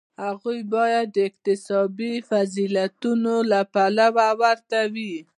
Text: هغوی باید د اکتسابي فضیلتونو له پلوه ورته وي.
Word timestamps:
هغوی 0.25 0.59
باید 0.73 1.07
د 1.13 1.17
اکتسابي 1.29 2.13
فضیلتونو 2.29 3.33
له 3.51 3.59
پلوه 3.73 4.27
ورته 4.41 4.79
وي. 4.93 5.15